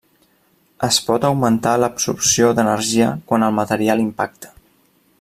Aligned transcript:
Es 0.87 0.97
pot 1.09 1.27
augmentar 1.29 1.75
l'absorció 1.83 2.49
d'energia 2.61 3.13
quan 3.33 3.49
el 3.49 3.57
material 3.63 4.03
impacta. 4.11 4.55